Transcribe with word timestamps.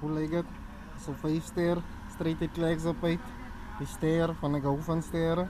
Hoe 0.00 0.10
lyk 0.16 0.30
dit? 0.32 0.46
So 1.04 1.12
5 1.12 1.44
ster, 1.44 1.76
straight 2.14 2.52
kleks 2.52 2.84
op 2.88 3.04
uit. 3.04 3.20
Die 3.80 3.88
ster 3.88 4.32
van 4.40 4.56
ek 4.56 4.64
hou 4.64 4.78
van 4.84 5.02
sterre. 5.04 5.44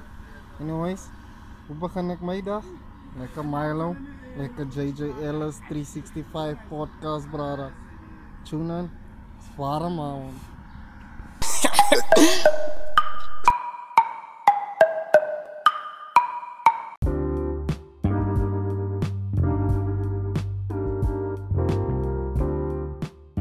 Anyways, 0.59 1.07
hoe 1.69 1.77
begin 1.79 2.11
ek 2.11 2.23
my 2.27 2.41
dag? 2.43 2.67
Lekker 3.19 3.47
Milo, 3.47 3.95
lekker 4.39 4.67
JJ 4.75 5.11
Ellis 5.23 5.63
365 5.71 6.67
podcast 6.69 7.31
brada. 7.31 7.71
Tune 8.43 8.79
in. 8.83 8.91
Swara 9.55 9.89
man. 9.89 10.35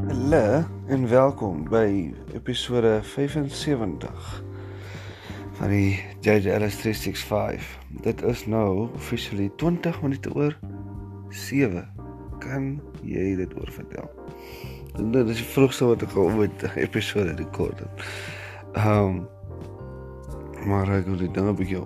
Hallo 0.10 0.79
en 0.90 1.08
welkom 1.08 1.68
by 1.70 2.14
episode 2.34 3.00
75 3.04 4.44
van 5.60 5.70
die 5.70 6.00
JJLS 6.26 6.80
365. 6.82 7.68
Dit 8.02 8.24
is 8.26 8.46
nou 8.50 8.90
officially 8.98 9.52
20 9.56 10.02
minute 10.02 10.34
oor 10.34 10.58
7. 11.30 11.86
Kan 12.42 12.82
jy 13.06 13.36
dit 13.38 13.54
oor 13.60 13.70
vertel? 13.72 14.10
Dit 14.98 15.30
is 15.30 15.44
die 15.44 15.50
vroegste 15.54 15.92
wat 15.92 16.08
ek 16.08 16.18
al 16.18 16.34
ooit 16.42 16.66
'n 16.66 16.74
episode 16.88 17.38
rekord 17.38 17.86
het. 17.86 18.06
Ehm 18.74 19.06
um, 19.06 19.28
maar 20.66 20.90
ek 20.90 21.06
wil 21.06 21.22
die 21.22 21.32
dinge 21.32 21.54
bietjie 21.54 21.86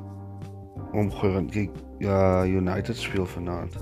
omgooi 0.95 1.33
want 1.33 1.51
kyk 1.51 1.75
ja 1.99 2.45
United 2.47 2.95
speel 2.95 3.27
vanaand. 3.27 3.75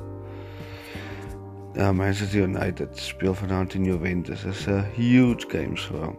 Ja, 1.74 1.92
Manchester 1.92 2.42
United 2.42 2.98
speel 2.98 3.34
vanaand 3.34 3.74
in 3.74 3.84
Juventus. 3.84 4.42
Dit 4.42 4.54
is 4.54 4.66
'n 4.68 4.84
huge 4.96 5.46
game 5.48 5.78
so. 5.78 6.16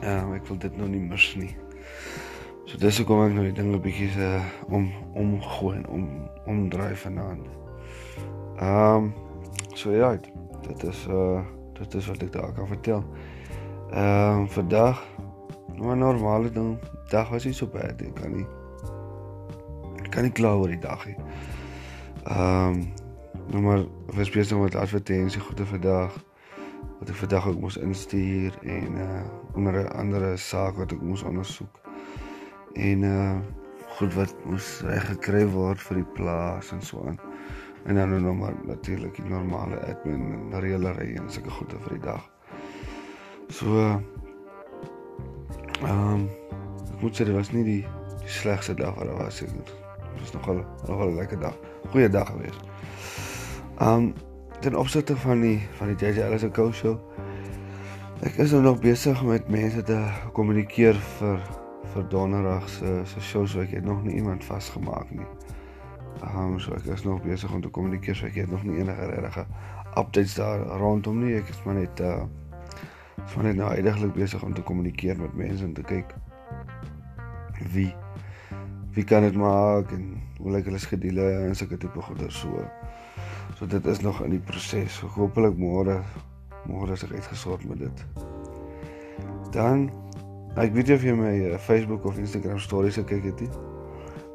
Ja, 0.00 0.34
ek 0.34 0.46
wil 0.46 0.58
dit 0.58 0.76
nou 0.76 0.88
nie 0.88 1.00
mis 1.00 1.34
nie. 1.36 1.56
So 2.64 2.78
dis 2.78 2.98
hoekom 2.98 3.26
ek 3.26 3.32
nou 3.32 3.44
die 3.44 3.52
dinge 3.52 3.78
bietjie 3.78 4.08
se 4.10 4.20
uh, 4.20 4.42
om 4.68 4.90
omgooi 5.14 5.76
en 5.76 5.86
om 5.88 6.08
omdraai 6.46 6.96
vanaand. 6.96 7.46
Ehm 8.56 8.96
um, 8.96 9.12
so 9.74 9.92
ja, 9.92 10.16
dit 10.66 10.82
is 10.82 11.06
uh 11.06 11.40
dit 11.78 11.94
is 11.94 12.06
wat 12.06 12.22
ek 12.22 12.32
daar 12.32 12.52
kan 12.52 12.66
vertel. 12.66 13.04
Ehm 13.92 14.38
um, 14.38 14.48
vandag 14.48 15.06
nou 15.76 15.94
'n 15.94 15.98
normale 15.98 16.50
ding. 16.50 16.78
Dag 17.10 17.30
was 17.30 17.44
nie 17.44 17.54
so 17.54 17.66
baie, 17.66 17.94
ek 17.94 18.14
kan 18.14 18.32
nie 18.32 18.46
ek 20.02 20.10
kan 20.10 20.22
nie 20.22 20.32
kla 20.32 20.56
oor 20.56 20.68
die 20.68 20.82
dag 20.82 21.06
nie. 21.06 21.16
Ehm 22.24 22.68
um, 22.68 23.03
Nou 23.50 23.62
maar 23.62 23.84
was 24.06 24.30
besig 24.30 24.58
met 24.58 24.74
advertensie 24.74 25.40
goede 25.40 25.66
vandag 25.66 26.14
wat 26.98 27.08
ek 27.08 27.16
vandag 27.16 27.46
ook 27.48 27.60
moes 27.60 27.76
instuur 27.76 28.54
en 28.62 28.96
uh 28.96 29.22
onder 29.54 29.74
'n 29.84 29.92
ander 29.92 30.38
saak 30.38 30.76
wat 30.76 30.92
ek 30.92 31.02
moes 31.02 31.22
ondersoek. 31.22 31.80
En 32.72 33.02
uh 33.02 33.36
goed 33.96 34.14
wat 34.14 34.34
moes 34.44 34.80
reggekry 34.80 35.46
word 35.46 35.82
vir 35.82 35.96
die 35.96 36.10
plaas 36.16 36.72
en 36.72 36.82
so 36.82 37.06
aan. 37.06 37.20
En 37.84 37.94
dan 37.94 38.22
nou 38.22 38.34
maar 38.34 38.54
natuurlik 38.64 39.16
die 39.16 39.28
normale 39.30 39.80
admin 39.80 40.32
en 40.32 40.60
reëlery 40.60 41.14
en 41.14 41.30
sulke 41.30 41.50
goede 41.50 41.78
vir 41.78 41.98
die 41.98 42.06
dag. 42.06 42.30
So 43.48 43.66
uh 43.76 43.96
um 45.82 46.28
moet 47.00 47.16
sê 47.16 47.24
dit 47.24 47.34
was 47.34 47.52
nie 47.52 47.64
die 47.64 47.86
die 48.20 48.32
slegste 48.32 48.74
dag 48.74 48.94
wat 48.94 49.06
daar 49.06 49.16
was 49.16 49.42
ek. 49.42 49.52
Dit 49.52 49.74
was 50.20 50.32
nogal 50.32 50.64
nogal 50.86 51.08
'n 51.08 51.14
lekker 51.14 51.40
dag. 51.40 51.56
Goeie 51.90 52.08
dag 52.08 52.26
geweest. 52.26 52.62
Um 53.78 54.14
ten 54.60 54.76
opsigte 54.76 55.16
van 55.16 55.40
die 55.40 55.60
van 55.70 55.94
die 55.94 55.96
JJ 56.06 56.20
Ellis 56.20 56.44
Go 56.52 56.72
show. 56.72 56.98
Ek 58.22 58.36
is 58.38 58.50
nou 58.50 58.62
nog 58.62 58.78
besig 58.80 59.22
met 59.26 59.48
mense 59.50 59.82
te 59.82 59.98
kommunikeer 60.32 60.94
vir 61.18 61.40
vir 61.94 62.06
donderdag 62.08 62.68
se 62.68 63.00
se 63.04 63.20
show 63.20 63.46
so 63.46 63.60
ek 63.60 63.74
het 63.74 63.84
nog 63.84 64.04
nie 64.04 64.14
iemand 64.14 64.44
vasgemaak 64.44 65.10
nie. 65.10 65.26
Um 66.22 66.60
so 66.60 66.72
ek 66.78 66.86
is 66.86 67.02
nog 67.02 67.22
besig 67.22 67.50
om 67.52 67.60
te 67.60 67.68
kommunikeer 67.68 68.14
so 68.14 68.26
ek 68.30 68.38
het 68.44 68.50
nog 68.50 68.62
nie 68.62 68.78
enige 68.78 69.10
regte 69.10 69.46
updates 69.98 70.38
daar 70.38 70.62
rondom 70.78 71.18
nie. 71.24 71.34
Ek 71.34 71.50
is 71.50 71.60
maar 71.66 71.74
net 71.74 72.00
uh 72.00 72.22
van 73.34 73.44
net 73.44 73.56
nou 73.56 73.74
eintlik 73.74 74.14
besig 74.14 74.42
om 74.42 74.54
te 74.54 74.62
kommunikeer 74.62 75.18
met 75.18 75.34
mense 75.34 75.64
en 75.64 75.74
te 75.74 75.82
kyk 75.82 76.14
wie 77.74 77.90
wie 78.94 79.04
kan 79.04 79.22
dit 79.26 79.34
maak 79.34 79.90
en 79.90 80.22
hoe 80.38 80.52
lyk 80.54 80.70
hulle 80.70 80.78
skedules 80.78 81.42
en 81.42 81.56
sulke 81.58 81.76
tipe 81.76 82.00
goeder 82.00 82.32
so. 82.32 82.62
So 83.58 83.66
dit 83.66 83.86
is 83.86 84.00
nog 84.00 84.22
in 84.22 84.30
die 84.30 84.42
proses. 84.42 84.94
So 84.98 85.06
hopelik 85.14 85.56
môre 85.58 86.02
môre 86.64 86.92
is 86.96 87.04
ek 87.04 87.12
uitgesort 87.12 87.64
met 87.68 87.78
dit. 87.84 88.04
Dan 89.54 89.90
ek 90.56 90.72
weet 90.74 90.86
nie 90.88 90.96
of 90.96 91.04
jy 91.04 91.14
my 91.18 91.34
uh, 91.50 91.58
Facebook 91.58 92.04
of 92.08 92.18
Instagram 92.18 92.58
stories 92.58 92.98
gekyk 92.98 93.24
het 93.30 93.40
nie. 93.44 93.52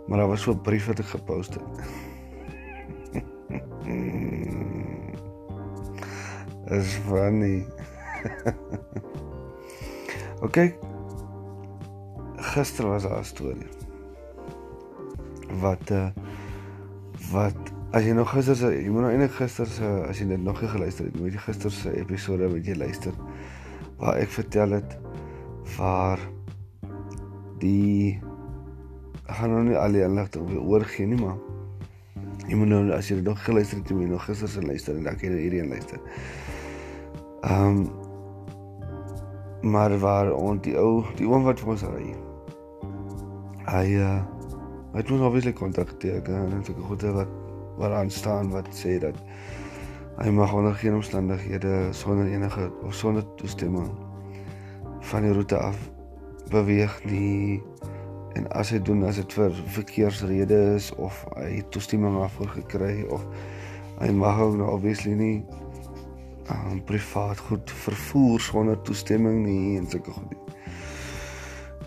Maar 0.07 0.17
daar 0.23 0.31
was 0.31 0.41
so 0.41 0.51
'n 0.51 0.61
brief 0.61 0.85
wat 0.87 0.99
ek 0.99 1.05
gepost 1.05 1.53
het. 1.53 1.63
is 6.77 6.93
funny. 7.09 7.65
okay. 10.45 10.75
Gister 12.37 12.87
was 12.87 13.03
daar 13.03 13.19
'n 13.19 13.23
storie. 13.23 13.67
Wat 15.59 15.89
uh 15.89 16.07
wat 17.31 17.68
As 17.89 18.05
jy 18.05 18.13
nog 18.13 18.29
gister 18.29 18.53
se, 18.53 18.67
jy 18.69 18.89
moet 18.93 19.01
nou 19.01 19.09
eintlik 19.09 19.31
gister 19.33 19.65
se 19.65 19.87
as 20.05 20.19
jy 20.21 20.27
dit 20.29 20.41
nog 20.45 20.59
nie 20.61 20.67
geluister 20.69 21.07
het, 21.07 21.15
moet 21.17 21.33
jy 21.33 21.39
gister 21.41 21.73
se 21.73 21.93
episode 21.97 22.49
wat 22.51 22.67
jy 22.69 22.75
luister 22.77 23.15
waar 23.97 24.19
ek 24.21 24.29
vertel 24.29 24.75
het 24.77 24.93
waar 25.73 26.21
die 27.63 28.19
gaan 29.25 29.55
nou 29.55 29.63
nie 29.71 29.79
al 29.79 29.97
die 29.97 30.05
inligting 30.05 30.53
oorgee 30.61 31.09
nie, 31.09 31.17
maar 31.17 31.41
jy 32.45 32.61
moet 32.61 32.71
nou 32.75 32.83
as 32.93 33.09
jy 33.09 33.17
dit 33.23 33.27
nog 33.31 33.41
geluister 33.47 33.81
het, 33.81 33.89
jy 33.89 33.97
moet 33.97 34.13
nog 34.13 34.29
gister 34.29 34.53
se 34.53 34.61
luister 34.61 34.93
en 34.93 35.09
dan 35.09 35.17
kan 35.17 35.33
jy 35.33 35.41
hierdie 35.47 35.63
een 35.63 35.73
luister. 35.73 36.05
Ehm 37.41 37.81
um, 37.81 37.83
maar 39.65 39.91
waar 39.99 40.29
ons 40.37 40.61
die 40.63 40.77
ou, 40.79 41.01
die 41.17 41.25
oom 41.27 41.43
wat 41.43 41.59
vir 41.59 41.73
ons 41.73 41.89
ry. 41.89 42.13
Hy 43.65 43.85
uh 43.97 44.15
hy 44.93 45.01
het 45.01 45.11
ons 45.13 45.25
obviously 45.25 45.57
kontakteer 45.57 46.25
en 46.37 46.61
sulke 46.65 46.85
goede 46.85 47.17
wat 47.17 47.48
waaraan 47.79 48.11
staan 48.11 48.51
wat 48.53 48.67
sê 48.75 48.97
dat 49.01 49.15
hy 50.19 50.29
mag 50.35 50.53
onder 50.53 50.75
geen 50.75 50.99
omstandighede 50.99 51.93
sonder 51.95 52.27
enige 52.27 52.71
of 52.83 52.93
sonder 52.93 53.23
toestemming 53.39 53.89
van 55.11 55.23
die 55.23 55.33
roete 55.33 55.57
af 55.57 55.79
beweeg 56.51 56.99
nie 57.07 57.61
en 58.37 58.49
as 58.51 58.73
hy 58.75 58.81
doen 58.83 59.03
as 59.07 59.17
dit 59.21 59.33
vir 59.39 59.55
verkeersredes 59.79 60.91
of 60.99 61.23
hy 61.37 61.63
toestemming 61.73 62.19
daarvoor 62.19 62.51
gekry 62.59 63.07
of 63.09 63.25
hy 63.99 64.11
mag 64.15 64.39
ook 64.43 64.59
nou 64.59 64.69
obviously 64.75 65.15
nie 65.15 65.37
um, 66.51 66.83
privaat 66.83 67.39
goed 67.49 67.71
vervoer 67.71 68.39
sonder 68.39 68.81
toestemming 68.81 69.43
nie 69.45 69.77
en 69.77 69.87
sulke 69.89 70.11
goed. 70.11 70.35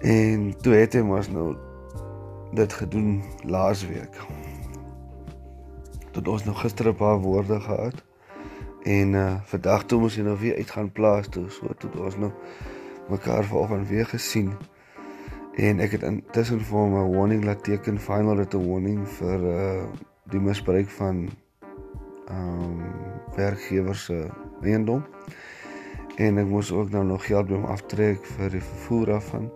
En 0.00 0.50
toe 0.62 0.74
het 0.74 0.96
hy 0.98 1.04
mos 1.06 1.30
nou 1.30 1.52
dit 2.56 2.72
gedoen 2.80 3.20
laasweek 3.48 4.18
tot 6.12 6.28
ons 6.28 6.44
nog 6.44 6.60
gister 6.60 6.88
'n 6.88 6.94
paar 6.94 7.18
woorde 7.18 7.60
gehad. 7.60 8.04
En 8.82 9.12
uh 9.12 9.34
vandag 9.44 9.84
toe 9.84 10.00
moes 10.00 10.14
jy 10.14 10.22
nou 10.22 10.38
weer 10.38 10.56
uitgaan 10.56 10.92
plaas 10.92 11.28
toe, 11.28 11.50
so 11.50 11.74
tot 11.78 11.96
ons 12.00 12.16
nog 12.16 12.32
mekaar 13.08 13.44
vanoggend 13.44 13.88
weer 13.88 14.06
gesien. 14.06 14.52
En 15.54 15.80
ek 15.80 15.90
het 15.90 16.02
intussen 16.02 16.60
vir 16.60 16.78
hom 16.78 16.94
'n 16.94 17.16
warning 17.16 17.44
laat 17.44 17.64
teken, 17.64 17.98
final 17.98 18.34
written 18.34 18.68
warning 18.68 19.08
vir 19.08 19.40
uh 19.40 19.84
die 20.30 20.40
misbruik 20.40 20.88
van 20.88 21.28
ehm 22.26 22.62
um, 22.62 22.82
werkgewers 23.34 24.04
se 24.04 24.28
eiendom. 24.62 25.04
En 26.16 26.38
ek 26.38 26.46
moes 26.46 26.72
ook 26.72 26.90
nou 26.90 27.04
nog 27.04 27.26
geld 27.26 27.46
by 27.46 27.54
hom 27.54 27.64
aftrek 27.64 28.24
vir 28.24 28.50
die 28.50 28.62
vervoer 28.62 29.06
daarvan. 29.06 29.50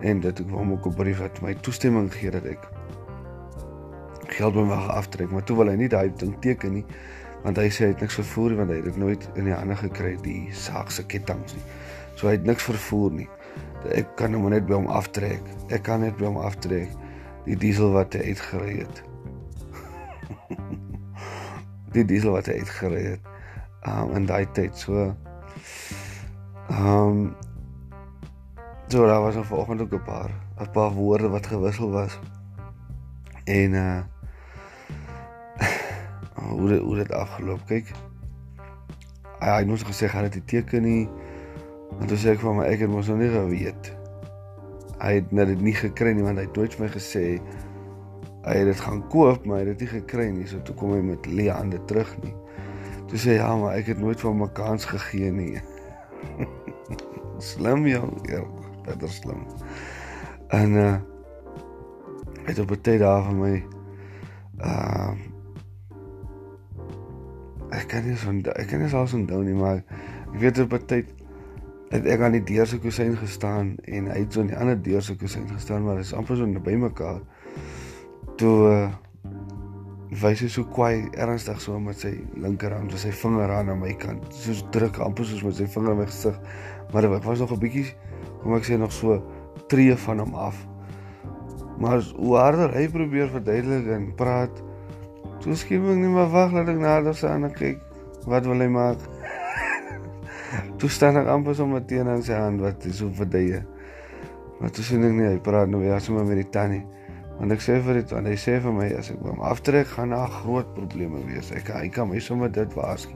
En 0.00 0.20
dit 0.20 0.40
ek 0.40 0.48
wou 0.50 0.58
hom 0.58 0.72
ook 0.72 0.86
'n 0.86 0.94
brief 0.94 1.18
wat 1.18 1.40
my 1.40 1.54
toestemming 1.54 2.12
gee 2.14 2.30
dat 2.30 2.44
ek 2.44 2.68
geld 4.34 4.54
by 4.54 4.64
my 4.68 4.80
aftrek, 4.94 5.30
maar 5.30 5.44
toe 5.46 5.56
wil 5.56 5.70
hy 5.70 5.76
nie 5.76 5.88
daai 5.88 6.10
ding 6.20 6.34
teken 6.44 6.80
nie 6.80 6.86
want 7.44 7.60
hy 7.60 7.68
sê 7.68 7.84
hy 7.84 7.92
het 7.92 8.02
niks 8.04 8.16
vervoer 8.16 8.54
want 8.56 8.72
hy 8.72 8.78
het 8.80 8.86
dit 8.88 8.98
nooit 9.00 9.24
in 9.36 9.48
die 9.50 9.54
hande 9.54 9.76
gekry 9.76 10.14
die 10.24 10.48
saak 10.56 10.92
se 10.94 11.04
ketTINGS 11.04 11.56
nie. 11.58 11.64
So 12.16 12.30
hy 12.30 12.38
het 12.38 12.46
niks 12.48 12.64
vervoer 12.64 13.12
nie. 13.18 13.26
Ek 13.92 14.14
kan 14.16 14.32
hom 14.32 14.48
net 14.48 14.64
by 14.68 14.78
hom 14.78 14.88
aftrek. 14.88 15.44
Ek 15.68 15.84
kan 15.84 16.00
net 16.00 16.16
by 16.16 16.30
hom 16.30 16.38
aftrek 16.40 16.92
die 17.44 17.58
diesel 17.60 17.92
wat 17.92 18.16
hy 18.16 18.32
uitgery 18.32 18.78
het. 18.80 19.02
die 21.96 22.06
diesel 22.08 22.32
wat 22.32 22.48
hy 22.48 22.62
uitgery 22.64 23.02
het. 23.12 23.28
Um 23.84 24.16
in 24.16 24.30
daai 24.30 24.48
tyd 24.56 24.72
so 24.80 25.10
um 26.72 27.34
so 28.88 29.04
daar 29.04 29.20
was 29.20 29.36
nog 29.36 29.50
vanoggend 29.52 29.84
ook 29.84 30.00
'n 30.00 30.04
paar 30.08 30.32
'n 30.64 30.72
paar 30.72 30.96
woorde 30.96 31.28
wat 31.28 31.52
gewissel 31.52 31.92
was. 31.92 32.18
En 33.44 33.76
uh 33.76 34.13
hoe 36.50 36.68
dit 36.68 36.80
hoe 36.80 36.96
dit 36.96 37.12
afgeloop 37.12 37.66
kyk. 37.66 37.92
hy 39.40 39.50
hy 39.50 39.58
het 39.60 39.68
mos 39.68 39.82
gesê 39.84 40.08
gaan 40.08 40.28
dit 40.30 40.46
teken 40.46 40.82
nie. 40.82 41.08
En 42.00 42.08
toe 42.08 42.16
sê 42.16 42.32
ek 42.32 42.40
vir 42.40 42.48
hom 42.48 42.62
ek 42.64 42.80
het 42.84 42.90
mos 42.90 43.08
nog 43.08 43.20
nie 43.20 43.30
geweet. 43.32 43.90
Hy 45.02 45.12
het 45.18 45.32
net 45.32 45.52
dit 45.52 45.60
nie 45.60 45.74
gekry 45.76 46.14
nie 46.16 46.24
want 46.24 46.40
hy 46.40 46.46
het 46.46 46.56
nooit 46.56 46.74
vir 46.74 46.86
my 46.86 46.90
gesê 46.94 47.24
hy 48.44 48.54
het 48.60 48.66
dit 48.68 48.80
gaan 48.80 49.00
koop, 49.08 49.44
maar 49.44 49.60
hy 49.60 49.64
het 49.64 49.78
dit 49.78 49.84
nie 49.84 50.00
gekry 50.00 50.28
nie. 50.32 50.46
So 50.48 50.60
toe 50.64 50.74
kom 50.76 50.92
hy 50.92 51.00
met 51.04 51.26
leë 51.26 51.52
hande 51.52 51.80
terug 51.88 52.10
nie. 52.22 52.34
Toe 53.08 53.20
sê 53.20 53.38
ja, 53.38 53.48
maar 53.56 53.76
ek 53.78 53.92
het 53.92 54.00
nooit 54.00 54.20
vir 54.20 54.30
hom 54.30 54.44
'n 54.44 54.52
kans 54.52 54.84
gegee 54.84 55.30
nie. 55.32 55.60
slim 57.52 57.86
jou, 57.86 58.08
ja, 58.28 58.40
beter 58.84 59.08
slim. 59.08 59.46
En 60.48 60.72
uh 60.72 60.96
het 62.44 62.58
op 62.58 62.70
'n 62.70 62.80
tyd 62.80 63.00
daar 63.00 63.22
vir 63.24 63.34
my 63.34 63.54
uh 64.60 65.12
ek 67.74 67.88
kan 67.92 68.06
nie 68.06 68.16
so 68.16 68.32
ek 68.54 68.68
kan 68.70 68.82
nie 68.82 68.88
so 68.88 69.04
onthou 69.04 69.42
nie, 69.42 69.54
maar 69.54 69.82
ek 70.32 70.40
weet 70.40 70.58
op 70.64 70.72
'n 70.72 70.86
tyd 70.86 71.06
het 71.90 72.06
ek 72.06 72.20
aan 72.20 72.32
die 72.32 72.44
deur 72.44 72.66
se 72.66 72.78
kusyn 72.78 73.16
gestaan 73.16 73.76
en 73.84 74.10
hy 74.10 74.18
het 74.18 74.32
so 74.32 74.40
aan 74.40 74.50
die 74.50 74.56
ander 74.56 74.82
deur 74.82 75.02
se 75.02 75.16
kusyn 75.16 75.48
gestaan, 75.48 75.84
maar 75.84 75.96
dit 75.96 76.04
is 76.04 76.14
amper 76.14 76.36
so 76.36 76.46
naby 76.46 76.76
mekaar. 76.76 77.20
Toe 78.36 78.56
uh 78.70 78.90
wys 80.14 80.40
hy 80.40 80.48
so 80.48 80.62
kwai 80.64 81.08
ernstig 81.18 81.60
so 81.60 81.78
met 81.80 81.98
sy 81.98 82.12
linkerhand, 82.38 82.92
met 82.92 83.00
sy 83.02 83.10
vinger 83.10 83.50
aan 83.50 83.70
aan 83.70 83.80
my 83.80 83.94
kant. 83.98 84.22
Soos 84.30 84.62
druk 84.70 84.98
amper 84.98 85.26
soos 85.26 85.42
met 85.42 85.54
sy 85.54 85.66
vinger 85.66 85.90
in 85.90 85.98
my 85.98 86.06
gesig. 86.06 86.38
Maar 86.92 87.04
ek 87.04 87.24
was 87.24 87.40
nog 87.40 87.52
'n 87.52 87.58
bietjie 87.58 87.94
kom 88.44 88.54
ek 88.58 88.66
sê 88.68 88.76
nog 88.78 88.92
so 88.92 89.22
tree 89.72 89.96
van 89.96 90.20
hom 90.20 90.34
af. 90.36 90.56
Maar 91.80 92.04
hoe 92.14 92.36
harder 92.36 92.74
hy 92.76 92.84
probeer 92.92 93.30
verduidelik 93.32 93.88
en 93.96 94.10
praat, 94.14 94.62
toe 95.44 95.56
skiep 95.60 95.84
ek 95.92 95.98
nie 96.00 96.08
maar 96.08 96.30
wag 96.32 96.54
laat 96.56 96.70
ek 96.72 96.80
nader 96.80 97.16
staan 97.16 97.44
en 97.44 97.52
kyk 97.52 97.82
wat 98.24 98.46
wil 98.48 98.64
hy 98.64 98.70
maak. 98.72 99.02
toe 100.80 100.88
staan 100.88 101.20
ek 101.20 101.28
amper 101.28 101.56
so 101.58 101.68
met 101.68 101.84
teen 101.90 102.08
aan 102.08 102.24
sy 102.24 102.38
hand 102.38 102.64
wat 102.64 102.86
so 102.88 103.10
verduie. 103.18 103.60
Maar 104.60 104.72
toe 104.72 104.84
sien 104.86 105.04
ek 105.04 105.12
nie 105.12 105.26
hy 105.28 105.36
praat 105.44 105.68
nou 105.68 105.82
weer 105.82 106.00
sommer 106.00 106.24
met 106.24 106.40
die 106.40 106.48
tannie. 106.54 106.80
Want 107.36 107.52
ek 107.52 107.60
sê 107.60 107.76
vir 107.84 108.00
dit 108.00 108.14
en 108.16 108.30
hy 108.30 108.34
sê 108.40 108.56
vir 108.64 108.72
my 108.72 108.88
as 108.96 109.12
ek 109.12 109.20
hom 109.26 109.44
aftrek 109.44 109.92
gaan 109.92 110.16
daar 110.16 110.32
groot 110.32 110.70
probleme 110.78 111.20
wees. 111.28 111.52
Ek 111.52 111.68
hy 111.76 111.88
kan 111.92 112.08
my 112.08 112.22
sommer 112.24 112.48
dit 112.48 112.76
waarsku. 112.78 113.12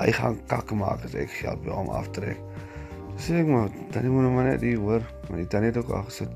Hy 0.00 0.10
gaan 0.18 0.42
kak 0.50 0.74
maak 0.74 1.06
as 1.06 1.14
ek 1.14 1.30
geld 1.38 1.62
by 1.62 1.76
hom 1.76 1.94
aftrek. 1.94 2.40
Sê 3.22 3.42
ek 3.44 3.50
maar, 3.50 3.70
tannie 3.94 4.10
moet 4.10 4.26
nou 4.26 4.34
maar 4.34 4.50
net 4.50 4.62
hier 4.66 4.78
hoor, 4.82 5.06
maar 5.28 5.42
die 5.42 5.50
tannie 5.50 5.70
het 5.70 5.78
ook 5.78 5.90
al 5.94 6.06
gesit. 6.10 6.30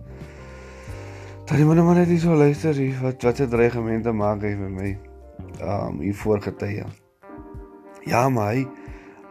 Tannie 1.51 1.67
moet 1.67 1.79
nou 1.79 1.87
maar 1.89 2.03
net 2.03 2.11
hier 2.11 2.23
so 2.23 2.39
luister 2.39 2.79
hier 2.79 3.01
wat 3.03 3.27
wat 3.27 3.43
se 3.43 3.51
dreigemente 3.51 4.15
maak 4.15 4.47
hy 4.47 4.55
met 4.61 4.79
my. 4.79 4.93
Um 5.63 6.01
hier 6.01 6.15
voorgetye. 6.15 6.85
Ja, 8.05 8.29
maar 8.29 8.55
hy 8.55 8.67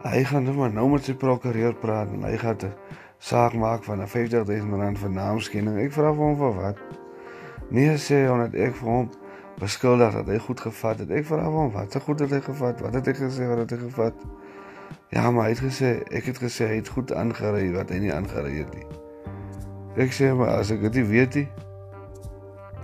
hy 0.02 0.24
gaan 0.24 0.44
net 0.44 0.56
maar 0.56 0.72
nou 0.72 0.88
met 0.90 1.04
sy 1.06 1.14
prokureur 1.14 1.74
praat 1.78 2.10
en 2.10 2.24
hy 2.26 2.36
gaan 2.36 2.56
'n 2.58 2.72
saak 3.18 3.54
maak 3.54 3.84
van 3.84 4.00
'n 4.00 4.08
50000 4.08 4.72
rand 4.72 4.98
vir 4.98 5.10
naamskenning. 5.10 5.78
Ek 5.78 5.92
vra 5.92 6.12
vir 6.14 6.24
hom 6.24 6.36
vir 6.36 6.54
wat? 6.62 6.78
Nee 7.70 7.96
sê 7.96 8.28
omdat 8.30 8.54
ek 8.54 8.74
vir 8.74 8.88
hom 8.88 9.10
beskuldig 9.58 10.12
dat 10.12 10.26
hy 10.26 10.38
goed 10.38 10.60
gevat 10.60 10.98
het. 10.98 11.10
Ek 11.10 11.24
vra 11.24 11.42
hom 11.42 11.72
wat? 11.72 11.92
Se 11.92 12.00
goed 12.00 12.20
het 12.20 12.30
hy 12.30 12.40
gevat? 12.40 12.80
Wat 12.80 12.94
het 12.94 13.06
hy 13.06 13.12
gesê 13.12 13.48
wat 13.48 13.58
het 13.58 13.70
hy 13.70 13.78
gevat? 13.78 14.14
Ja, 15.08 15.30
maar 15.30 15.44
hy 15.44 15.54
het 15.54 15.60
gesê 15.60 16.02
ek 16.10 16.24
het 16.24 16.38
gesê 16.38 16.66
hy 16.66 16.80
het 16.80 16.88
goed 16.88 17.12
aangery 17.12 17.72
wat 17.72 17.90
hy 17.90 17.98
nie 17.98 18.12
aangery 18.12 18.58
het 18.58 18.74
nie. 18.74 18.86
Ek 19.96 20.12
sê 20.12 20.32
maar 20.34 20.58
as 20.58 20.70
ek 20.72 20.80
dit 20.92 21.06
weet 21.08 21.34
nie, 21.34 21.48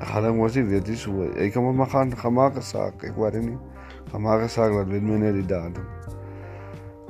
ek 0.00 0.34
mos 0.34 0.54
nie 0.54 0.62
weet 0.62 0.88
nie 0.88 0.96
so. 0.96 1.26
Ek 1.36 1.52
kan 1.52 1.66
maar 1.74 1.90
gaan 1.90 2.16
gaan 2.16 2.32
maak 2.32 2.56
'n 2.56 2.62
saak. 2.62 3.04
Ek 3.04 3.16
weet 3.16 3.42
nie. 3.42 3.58
Gaan 4.10 4.22
maak 4.22 4.42
'n 4.42 4.48
saak 4.48 4.72
wat 4.72 4.86
weet 4.86 5.02
my 5.02 5.18
net 5.18 5.34
die 5.34 5.46
datum. 5.46 5.86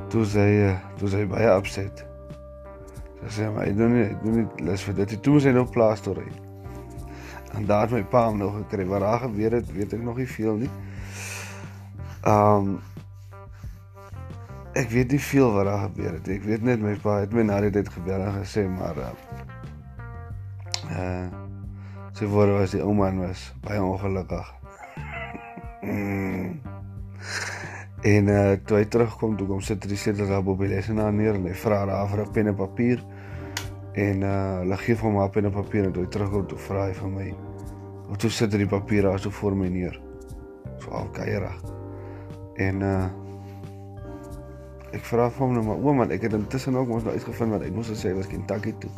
Toe 0.08 0.24
sê 0.24 0.40
hy, 0.40 0.76
toe 0.96 1.08
sê 1.08 1.16
hy 1.20 1.26
baie 1.26 1.56
opset. 1.56 2.04
Sy 3.22 3.28
sê 3.40 3.52
maar 3.52 3.66
ek 3.66 3.76
doen 3.76 3.92
nie, 3.92 4.16
doen 4.22 4.34
nie 4.34 4.64
lus 4.64 4.82
vir 4.82 4.94
dit. 4.94 5.22
Toe 5.22 5.32
moet 5.32 5.44
hy 5.44 5.52
nou 5.52 5.66
plaas 5.66 6.00
toe 6.00 6.14
ry. 6.14 6.28
En 7.56 7.66
daar 7.66 7.80
het 7.80 7.90
my 7.90 8.02
pa 8.04 8.26
hom 8.28 8.38
nog 8.38 8.54
gekry. 8.56 8.86
Wat 8.86 9.00
daar 9.00 9.20
gebeur 9.20 9.52
het, 9.52 9.72
weet 9.72 9.92
ek 9.92 10.02
nog 10.02 10.16
nie 10.16 10.28
veel 10.28 10.56
nie. 10.56 10.70
Um 12.24 12.78
ek 14.78 14.90
weet 14.90 15.10
nie 15.10 15.20
veel 15.20 15.52
wat 15.52 15.64
daar 15.64 15.84
gebeur 15.88 16.12
het. 16.12 16.28
Ek 16.28 16.44
weet 16.44 16.62
net 16.62 16.80
my 16.80 16.94
pa 17.02 17.20
het 17.24 17.32
my 17.34 17.42
na 17.42 17.60
die 17.60 17.70
tyd 17.74 17.88
gebel 17.88 18.22
en 18.22 18.40
gesê 18.40 18.68
maar 18.68 18.96
uh 18.96 19.12
uh 20.88 21.47
sy 22.18 22.26
word 22.26 22.50
was 22.50 22.72
die 22.74 22.82
ouma 22.82 23.12
was 23.14 23.52
baie 23.62 23.78
ongelukkig. 23.82 24.48
En 28.08 28.28
uh 28.30 28.54
toe 28.62 28.76
hy 28.78 28.84
terugkom, 28.86 29.32
toe 29.36 29.46
kom 29.48 29.60
sit 29.64 29.82
hy 29.82 29.96
sit 29.98 30.18
daar 30.20 30.46
op 30.46 30.60
die 30.62 30.68
lesenaar 30.70 31.10
neer 31.12 31.34
en 31.34 31.48
hy 31.48 31.54
vra 31.58 31.80
daar 31.86 32.06
vir 32.06 32.20
'n 32.22 32.32
pen 32.32 32.46
en 32.46 32.54
papier. 32.54 33.02
En 33.94 34.22
uh 34.22 34.58
hulle 34.62 34.76
gee 34.76 34.94
vir 34.94 35.06
hom 35.10 35.18
'n 35.18 35.30
pen 35.30 35.44
en 35.44 35.52
papier 35.52 35.84
en 35.84 35.92
toe 35.92 36.04
hy 36.04 36.10
terugkom, 36.10 36.46
toe 36.46 36.58
vra 36.58 36.86
hy 36.86 36.94
van 36.94 37.14
my. 37.14 37.34
Of 38.10 38.16
toe 38.16 38.30
sit 38.30 38.52
hy 38.52 38.58
die 38.58 38.70
papier 38.70 39.02
daar 39.02 39.18
so 39.18 39.30
voor 39.30 39.56
my 39.56 39.68
neer. 39.68 40.00
So 40.78 40.90
alkeierig. 40.90 41.58
En 42.56 42.82
uh 42.82 43.10
ek 44.92 45.04
vra 45.04 45.28
vir 45.30 45.46
hom 45.46 45.54
nou 45.54 45.64
maar 45.64 45.76
oom 45.76 45.96
man, 45.96 46.10
ek 46.10 46.22
het 46.22 46.32
intussen 46.32 46.76
ook 46.76 46.88
mos 46.88 47.02
nou 47.02 47.12
uitgevind 47.12 47.50
wat 47.50 47.62
hy 47.62 47.70
moes 47.70 47.90
gesê 47.90 48.14
was 48.14 48.26
Kentucky 48.26 48.74
toe. 48.78 48.90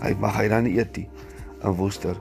Hy 0.00 0.14
mag 0.18 0.36
hy 0.36 0.48
dan 0.48 0.64
nie 0.64 0.78
eet 0.78 0.96
nie 0.96 1.08
in 1.62 1.76
Worcester. 1.76 2.16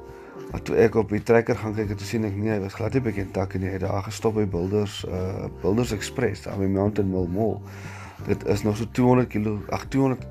Maar 0.51 0.62
toe 0.66 0.75
ek 0.81 0.96
op 0.98 1.12
die 1.13 1.22
trekker 1.24 1.56
gaan 1.56 1.75
kyk, 1.78 1.92
het 1.94 2.01
sien 2.01 2.25
ek 2.25 2.34
nee, 2.34 2.50
hy 2.56 2.60
was 2.63 2.74
glad 2.74 2.96
nie 2.98 3.04
by 3.06 3.13
Kentucky 3.13 3.62
nie. 3.62 3.69
Hy 3.69 3.78
het 3.78 3.86
daar 3.86 4.06
gestop 4.07 4.40
by 4.40 4.48
Builders 4.50 5.04
uh 5.06 5.46
Builders 5.62 5.94
Express 5.94 6.48
daar 6.48 6.57
by 6.57 6.69
Mountain 6.74 7.12
Mill 7.13 7.30
Mall. 7.30 7.60
Dit 8.25 8.46
is 8.50 8.66
nog 8.66 8.78
so 8.78 8.90
200 8.92 9.30
km, 9.30 9.60
ag 9.69 9.86
200 9.94 10.25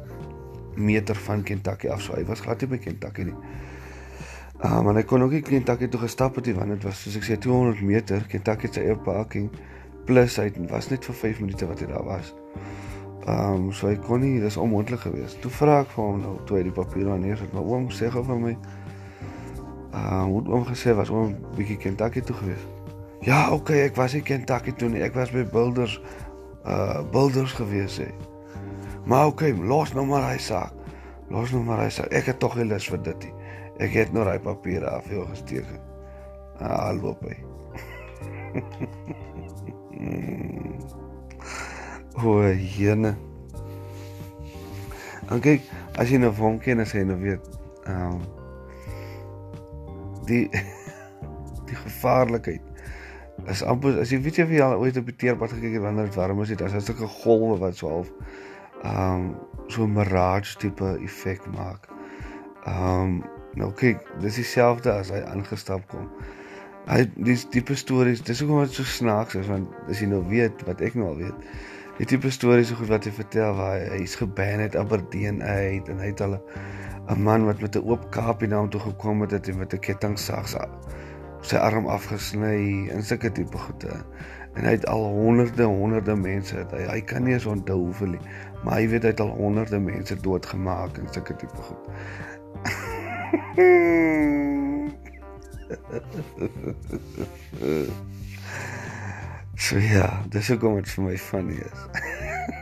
meter 0.74 1.16
van 1.16 1.42
Kentucky 1.42 1.88
af. 1.88 2.02
So 2.02 2.18
hy 2.18 2.24
was 2.26 2.42
glad 2.42 2.60
nie 2.64 2.70
by 2.74 2.80
Kentucky 2.82 3.28
nie. 3.30 3.36
Ah, 4.58 4.72
uh, 4.72 4.82
maar 4.82 4.98
hy 4.98 5.04
kon 5.06 5.22
ook 5.22 5.36
nie 5.36 5.42
Kentucky 5.46 5.86
toe 5.86 6.00
gestap 6.02 6.34
het 6.40 6.50
nie 6.50 6.56
want 6.58 6.74
dit 6.74 6.86
was 6.88 7.04
soos 7.04 7.18
ek 7.20 7.28
sê 7.28 7.38
200 7.38 7.84
meter. 7.86 8.26
Kentucky 8.26 8.72
se 8.72 8.82
air 8.82 8.98
parking 8.98 9.46
plus 10.08 10.40
hy 10.40 10.50
was 10.72 10.90
net 10.90 11.06
vir 11.06 11.14
5 11.14 11.40
minute 11.44 11.70
wat 11.70 11.84
hy 11.84 11.90
daar 11.92 12.04
was. 12.06 12.34
Ehm 13.28 13.68
um, 13.68 13.72
so 13.76 13.86
hy 13.86 13.94
kon 14.02 14.22
nie, 14.24 14.40
dis 14.40 14.56
onmoontlik 14.58 15.06
geweest. 15.06 15.38
Toe 15.44 15.50
vra 15.52 15.82
ek 15.84 15.94
vir 15.94 16.04
hom 16.04 16.20
nou 16.22 16.36
toe 16.48 16.58
hy 16.58 16.66
die 16.66 16.74
papiere 16.74 17.14
aan 17.14 17.26
neersit, 17.26 17.54
maar 17.54 17.66
oom 17.70 17.90
sê 17.94 18.10
gou 18.10 18.22
vir 18.26 18.42
my. 18.42 18.54
Uh, 19.98 20.22
hoe 20.30 20.42
oom 20.46 20.64
gesê 20.68 20.94
was 20.94 21.10
oom 21.10 21.34
bietjie 21.56 21.76
Kentucky 21.82 22.20
toe 22.22 22.36
geweest. 22.36 22.66
Ja, 23.26 23.50
okay, 23.50 23.80
ek 23.88 23.96
was 23.98 24.14
in 24.14 24.22
Kentucky 24.22 24.72
toe 24.78 24.88
nie. 24.92 25.02
Ek 25.02 25.16
was 25.18 25.32
by 25.34 25.42
Builders 25.50 25.98
uh 26.68 27.02
Builders 27.10 27.52
geweest 27.58 27.98
sê. 27.98 28.06
Maar 29.10 29.32
okay, 29.32 29.50
los 29.56 29.94
nou 29.96 30.06
maar 30.06 30.28
hy 30.28 30.38
saak. 30.38 30.74
Los 31.32 31.50
nou 31.54 31.64
maar 31.66 31.82
hy 31.82 31.90
saak. 31.90 32.12
Ek 32.14 32.30
het 32.30 32.38
tog 32.38 32.54
nie 32.58 32.68
lus 32.68 32.86
vir 32.92 33.02
dit 33.10 33.26
nie. 33.26 33.34
Ek 33.82 33.94
het 33.96 34.14
nou 34.14 34.24
daai 34.28 34.38
papiere 34.42 34.90
af 34.90 35.08
jou 35.10 35.26
gesteek. 35.32 35.66
Ah, 36.62 36.94
loop 36.94 37.22
hy. 37.26 37.36
O, 42.18 42.42
jene. 42.50 43.12
En 45.30 45.38
kyk, 45.44 45.62
as 46.00 46.10
jy 46.10 46.18
nou 46.18 46.32
van 46.34 46.46
hom 46.48 46.56
ken 46.62 46.82
as 46.82 46.94
jy 46.96 47.04
nou 47.06 47.18
weet, 47.20 47.44
ehm 47.84 48.16
um, 48.16 48.37
die 50.28 50.46
die 51.68 51.78
gevaarlikheid 51.78 52.64
is 53.46 53.62
amper 53.62 54.00
as 54.02 54.12
jy 54.12 54.20
weet 54.24 54.40
jy 54.40 54.46
of 54.46 54.52
jy 54.54 54.62
al 54.64 54.80
ooit 54.82 54.96
op 54.98 55.08
die 55.10 55.16
teerpad 55.22 55.52
gekyk 55.54 55.78
het 55.78 55.84
wanneer 55.84 56.08
dit 56.08 56.18
warm 56.18 56.42
is, 56.42 56.48
dit 56.52 56.60
is 56.60 56.74
'n 56.74 56.80
sulke 56.80 57.06
golwe 57.22 57.58
wat 57.58 57.76
so 57.76 57.88
half 57.88 58.10
ehm 58.82 59.14
um, 59.14 59.36
so 59.68 59.84
'n 59.84 59.92
mirage 59.92 60.56
tipe 60.58 60.98
effek 61.04 61.46
maak. 61.54 61.88
Ehm 62.64 63.02
um, 63.02 63.24
nou 63.54 63.72
kyk, 63.72 64.04
dis 64.20 64.34
dieselfde 64.34 64.92
as 64.92 65.10
hy 65.10 65.20
aangestap 65.20 65.86
kom. 65.88 66.08
Hy 66.88 67.04
dis 67.16 67.44
tipe 67.48 67.74
stories, 67.74 68.22
dis 68.22 68.40
hoekom 68.40 68.62
dit 68.64 68.72
so 68.72 68.84
snaaks 68.84 69.34
is 69.34 69.46
want 69.46 69.68
as 69.88 70.00
jy 70.00 70.06
nou 70.08 70.22
weet 70.28 70.62
wat 70.66 70.80
ek 70.80 70.94
nou 70.94 71.08
al 71.08 71.16
weet 71.16 71.34
die 71.98 72.06
tipe 72.06 72.30
stories 72.30 72.68
so 72.70 72.78
goed 72.78 72.90
wat 72.92 73.04
hy 73.08 73.12
vertel 73.14 73.54
waar 73.58 73.78
hy 73.78 73.98
hy's 73.98 74.14
geban 74.20 74.60
het 74.62 74.76
Aberdeen 74.78 75.42
uit 75.42 75.88
en 75.90 75.98
hy 75.98 76.10
het 76.12 76.20
al 76.22 76.38
'n 77.10 77.22
man 77.22 77.44
wat 77.46 77.60
met 77.60 77.76
'n 77.76 77.82
oop 77.82 78.10
kapie 78.10 78.48
na 78.48 78.58
hom 78.58 78.70
toe 78.70 78.80
gekom 78.80 79.20
het 79.20 79.48
en 79.48 79.58
met 79.58 79.74
'n 79.74 79.78
kettingsag 79.78 80.48
sy 81.42 81.56
arm 81.56 81.86
afgesny 81.86 82.88
en 82.90 83.02
sulke 83.02 83.32
tipe 83.32 83.58
goede. 83.58 84.04
En 84.54 84.64
hy 84.64 84.70
het 84.70 84.86
al 84.86 85.04
honderde 85.04 85.62
honderde 85.62 86.16
mense 86.16 86.56
het 86.56 86.70
hy 86.70 86.86
hy 86.88 87.00
kan 87.00 87.22
nie 87.22 87.32
eens 87.32 87.46
onthou 87.46 87.78
hoeveel 87.78 88.08
nie 88.08 88.20
maar 88.64 88.74
hy 88.74 88.88
weet 88.88 89.02
hy 89.02 89.08
het 89.08 89.20
al 89.20 89.28
honderde 89.28 89.78
mense 89.78 90.16
doodgemaak 90.16 90.98
en 90.98 91.06
sulke 91.12 91.36
tipe 91.36 91.62
goed 91.62 91.78
So 99.58 99.78
ja, 99.82 100.06
dis 100.30 100.48
hoekom 100.52 100.76
dit 100.78 100.86
vir 100.94 101.02
my 101.02 101.16
funny 101.18 101.56
is. 101.58 101.80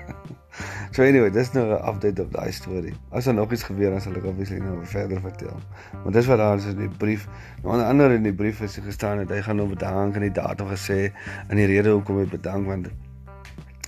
so 0.96 1.04
anyway, 1.04 1.28
dis 1.30 1.50
nou 1.52 1.66
'n 1.68 1.82
update 1.90 2.24
op 2.24 2.32
daai 2.32 2.52
storie. 2.56 2.94
As 3.12 3.28
daar 3.28 3.36
nog 3.36 3.52
iets 3.52 3.66
gebeur 3.68 3.90
dan 3.92 4.00
sal 4.00 4.16
ek 4.16 4.24
obviously 4.24 4.62
nou 4.64 4.78
verder 4.82 5.20
vertel. 5.20 5.60
Maar 6.02 6.12
dis 6.16 6.26
wat 6.26 6.40
daar 6.40 6.56
is 6.56 6.70
in 6.72 6.80
die 6.80 6.88
brief. 6.88 7.28
Nou 7.62 7.74
onder 7.74 7.86
andere 7.86 8.14
in 8.14 8.22
die 8.22 8.34
brief 8.34 8.60
is 8.64 8.78
gestaan 8.80 9.18
dat 9.18 9.28
hy 9.28 9.42
gaan 9.44 9.60
nou 9.60 9.68
bedank 9.68 10.16
aan 10.16 10.24
die 10.24 10.32
datum 10.32 10.72
gesê 10.72 11.12
in 11.50 11.60
die 11.60 11.68
rede 11.68 11.92
hoekom 11.92 12.24
hy 12.24 12.26
bedank 12.32 12.66
want 12.66 12.88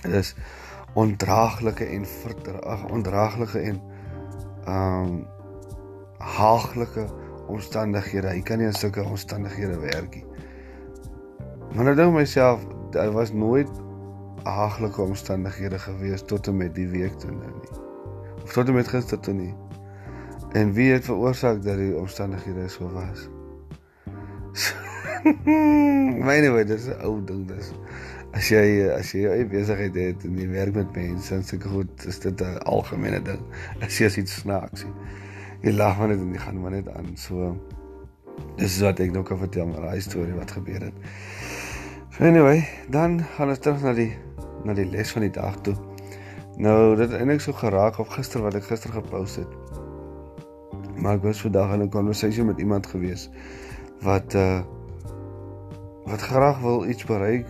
dis 0.05 0.35
ondraaglike 0.93 1.85
en 1.85 2.05
verdraag 2.05 2.87
ondraaglike 2.93 3.59
en 3.59 3.81
ehm 4.65 5.03
um, 5.03 5.25
haaglike 6.19 7.09
omstandighede. 7.47 8.27
Hy 8.27 8.41
kan 8.41 8.61
nie 8.61 8.69
in 8.69 8.73
sulke 8.73 9.01
omstandighede 9.03 9.79
werk 9.79 10.13
nie. 10.15 10.25
Maar 11.73 11.83
nou 11.89 11.95
dink 11.95 12.13
myself, 12.13 12.65
daar 12.91 13.11
was 13.11 13.31
nooit 13.33 13.69
haaglike 14.43 15.01
omstandighede 15.01 15.79
gewees 15.79 16.23
tot 16.25 16.47
en 16.47 16.57
met 16.57 16.75
die 16.75 16.87
week 16.87 17.13
toe 17.19 17.31
nou 17.31 17.51
nie. 17.51 17.81
Of 18.43 18.53
tot 18.53 18.67
en 18.67 18.73
met 18.73 18.87
gister 18.87 19.19
toe 19.19 19.33
nie. 19.33 19.55
En 20.51 20.73
wie 20.73 20.91
het 20.91 21.05
veroorsaak 21.05 21.63
dat 21.63 21.77
die 21.77 21.97
omstandighede 21.97 22.67
so 22.67 22.89
was? 22.91 23.29
Myne 26.25 26.51
weet 26.51 26.67
dis 26.67 26.87
'n 26.87 27.01
ou 27.05 27.19
ding 27.23 27.47
dis. 27.47 27.71
As 28.31 28.49
jy 28.49 28.89
as 28.93 29.11
jy 29.11 29.25
jou 29.25 29.45
besigheid 29.49 29.95
het 29.95 30.23
en 30.23 30.37
jy 30.37 30.47
werk 30.49 30.73
met 30.73 30.95
mense, 30.95 31.33
dan 31.33 31.43
seker 31.43 31.69
goed, 31.69 32.05
is 32.05 32.19
dit 32.19 32.41
'n 32.41 32.57
algemene 32.63 33.21
ding. 33.21 33.41
As 33.81 33.97
jy 33.97 34.09
iets 34.09 34.41
snaaks 34.41 34.79
sien. 34.79 34.93
Jy 35.61 35.71
lag 35.71 35.97
maar 35.97 36.07
net 36.07 36.19
en 36.19 36.33
jy 36.33 36.39
gaan 36.39 36.61
maar 36.61 36.71
net 36.71 36.89
aan. 36.89 37.17
So 37.17 37.57
dis 38.55 38.79
wat 38.79 38.99
ek 38.99 39.11
nou 39.11 39.23
kan 39.23 39.37
vertel 39.37 39.67
maar 39.67 39.81
daai 39.81 40.01
storie 40.01 40.33
wat 40.33 40.51
gebeur 40.51 40.81
het. 40.81 40.93
Anyway, 42.19 42.67
dan 42.89 43.21
gaan 43.23 43.47
ons 43.47 43.59
terug 43.63 43.79
na 43.79 43.93
die 43.95 44.11
na 44.67 44.73
die 44.75 44.89
les 44.91 45.11
van 45.15 45.23
die 45.23 45.31
dag 45.31 45.55
toe. 45.63 45.71
Nou, 46.59 46.97
dit 46.99 47.05
het 47.07 47.15
eintlik 47.15 47.39
so 47.39 47.55
geraak 47.55 47.95
op 48.03 48.09
gister 48.11 48.41
wat 48.43 48.57
ek 48.59 48.65
gister 48.67 48.91
gepost 48.91 49.39
het. 49.39 49.53
Maar 50.99 51.15
ek 51.15 51.23
was 51.23 51.39
vandag 51.45 51.71
in 51.77 51.85
'n 51.85 51.93
konversasie 51.93 52.43
met 52.43 52.59
iemand 52.59 52.87
gewees 52.91 53.29
wat 54.03 54.35
uh 54.35 54.59
wat 56.11 56.21
graag 56.21 56.59
wil 56.59 56.83
iets 56.85 57.05
bereik, 57.05 57.47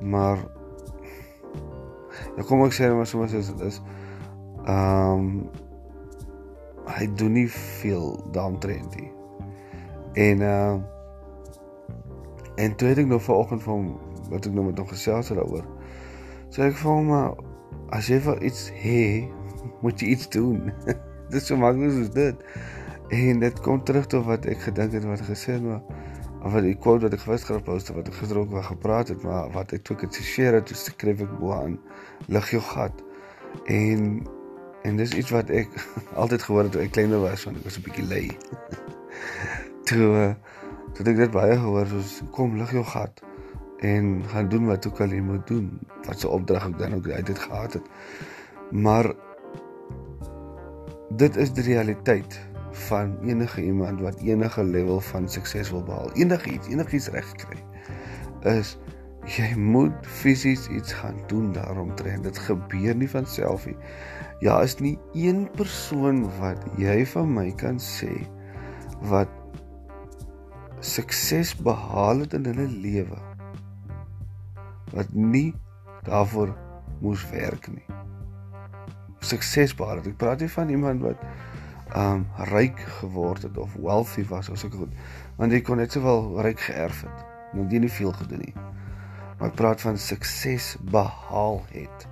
maar 0.00 0.38
ja 2.36 2.42
kom 2.42 2.64
ek 2.66 2.74
sê 2.74 2.90
maar 2.90 3.06
soms 3.06 3.32
is 3.32 3.54
dit 3.54 3.60
is 3.60 3.78
ehm 4.66 5.14
um, 5.14 5.50
hy 6.90 7.06
doen 7.14 7.32
nie 7.32 7.50
veel 7.50 8.18
daaromtrent 8.32 8.98
nie. 8.98 9.12
En 10.12 10.42
ehm 10.42 10.74
uh, 10.74 11.01
en 12.62 12.76
toe 12.78 12.88
het 12.92 13.00
ek 13.02 13.08
nog 13.10 13.24
vanoggend 13.26 13.62
van 13.66 13.88
wat 14.30 14.46
ek 14.48 14.54
nou 14.56 14.66
met 14.68 14.78
hom 14.78 14.88
gesels 14.90 15.32
het 15.32 15.38
daaroor. 15.40 15.66
Sê 16.52 16.68
ek 16.68 16.78
vir 16.78 16.90
hom 16.90 17.10
maar 17.10 17.34
as 17.96 18.08
jy 18.12 18.20
vir 18.24 18.44
iets 18.48 18.68
hê, 18.82 19.02
moet 19.84 20.00
jy 20.00 20.14
iets 20.14 20.30
doen. 20.32 20.70
dit 21.32 21.40
is 21.40 21.48
so 21.48 21.58
maklik 21.58 21.92
soos 21.96 22.12
dit. 22.14 22.46
En 23.12 23.42
dit 23.44 23.60
kom 23.64 23.82
terug 23.84 24.06
tot 24.12 24.24
wat 24.28 24.46
ek 24.48 24.66
gedink 24.68 24.94
het 24.96 25.06
wat 25.08 25.24
gesê 25.26 25.58
het 25.58 25.64
maar 25.66 25.82
of 26.42 26.54
wat 26.56 26.64
die 26.66 26.74
quote 26.74 27.06
wat 27.06 27.14
ek 27.14 27.22
gister 27.22 27.52
gehad 27.52 27.66
post 27.66 27.90
wat 27.94 28.08
ek 28.10 28.16
gister 28.18 28.38
ook 28.40 28.50
wel 28.50 28.64
gepraat 28.66 29.12
het 29.12 29.26
maar 29.26 29.50
wat 29.54 29.74
ek 29.76 29.84
toe 29.86 29.94
ek 29.98 30.08
dit 30.08 30.22
share 30.26 30.58
het, 30.58 30.66
toe 30.66 30.78
skryf 30.78 31.20
ek 31.22 31.34
bo 31.38 31.52
aan 31.54 31.76
lig 32.32 32.54
jou 32.54 32.62
gat. 32.72 33.04
En 33.70 34.22
en 34.82 34.96
dis 34.98 35.12
iets 35.14 35.30
wat 35.34 35.50
ek 35.54 35.70
altyd 36.22 36.46
gehoor 36.48 36.66
het 36.66 36.74
toe 36.74 36.82
ek 36.82 36.96
kleiner 36.96 37.22
was 37.22 37.44
want 37.46 37.60
ek 37.60 37.68
was 37.68 37.78
'n 37.78 37.86
bietjie 37.86 38.08
lui. 38.08 38.26
toe 39.90 40.34
toe 40.92 41.06
ek 41.08 41.16
dit 41.24 41.34
baie 41.34 41.56
gehoor 41.56 41.88
soos 41.88 42.20
kom 42.36 42.56
lig 42.60 42.72
jou 42.76 42.84
gat 42.84 43.22
en 43.82 44.22
gaan 44.30 44.48
doen 44.48 44.68
wat 44.70 44.86
ook 44.86 45.00
al 45.02 45.14
jy 45.16 45.20
moet 45.24 45.46
doen 45.48 45.68
wat 46.06 46.22
se 46.22 46.28
opdrag 46.28 46.68
ek 46.70 46.78
dan 46.78 46.94
ook 46.98 47.08
uit 47.10 47.26
dit 47.26 47.38
gehad 47.38 47.72
het. 47.78 47.88
Maar 48.70 49.10
dit 51.18 51.36
is 51.36 51.52
die 51.52 51.64
realiteit 51.66 52.40
van 52.88 53.18
enige 53.26 53.62
iemand 53.62 54.00
wat 54.00 54.22
enige 54.24 54.64
level 54.64 55.00
van 55.00 55.28
sukses 55.28 55.70
wil 55.70 55.82
behaal. 55.84 56.12
Enigiets, 56.14 56.68
enigiets 56.68 57.08
reg 57.12 57.32
kry. 57.42 57.58
Is 58.48 58.76
jy 59.36 59.52
moet 59.58 60.06
fisies 60.06 60.66
iets 60.68 60.92
gaan 60.92 61.18
doen 61.30 61.52
daaromtrent. 61.52 62.24
Dit 62.24 62.38
gebeur 62.38 62.96
nie 62.96 63.10
van 63.10 63.26
self 63.26 63.66
nie. 63.66 63.76
Ja, 64.42 64.60
is 64.62 64.78
nie 64.82 64.98
een 65.14 65.44
persoon 65.54 66.24
wat 66.40 66.64
jy 66.80 67.02
van 67.12 67.30
my 67.34 67.50
kan 67.54 67.78
sê 67.78 68.10
wat 69.10 69.30
sukses 70.82 71.54
behaal 71.62 72.24
het 72.24 72.34
in 72.34 72.46
hulle 72.50 72.66
lewe 72.66 73.18
wat 74.92 75.12
nie 75.14 75.54
daarvoor 76.04 76.50
moes 77.00 77.22
werk 77.30 77.68
nie. 77.70 77.86
Sukses 79.22 79.72
behaal 79.78 80.02
het. 80.02 80.10
Ek 80.12 80.18
praat 80.20 80.42
nie 80.42 80.50
van 80.50 80.68
iemand 80.74 81.04
wat 81.06 81.22
um 81.96 82.26
ryk 82.36 82.78
geword 82.98 83.42
het 83.42 83.58
of 83.58 83.74
wealthy 83.74 84.24
was 84.28 84.48
of 84.48 84.58
so 84.58 84.68
goed 84.72 84.92
want 85.36 85.52
jy 85.52 85.60
kon 85.60 85.76
net 85.76 85.92
sowel 85.92 86.30
ryk 86.44 86.60
geërf 86.64 87.02
het 87.04 87.52
nou 87.52 87.66
jy 87.68 87.82
nie 87.84 87.92
veel 87.92 88.14
gedoen 88.16 88.40
nie 88.46 88.54
maar 88.56 89.50
ek 89.50 89.58
praat 89.60 89.84
van 89.84 90.00
sukses 90.00 90.72
behaal 90.94 91.60
het 91.74 92.06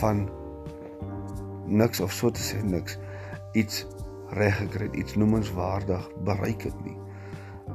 van 0.00 0.24
niks 1.68 2.00
of 2.00 2.16
so 2.16 2.32
te 2.32 2.40
sê 2.40 2.62
niks 2.64 2.96
iets 3.52 3.84
reg 4.40 4.56
gekry 4.62 4.88
iets 4.96 5.20
noemenswaardig 5.20 6.08
bereik 6.24 6.64
het 6.70 6.80
nie 6.86 6.96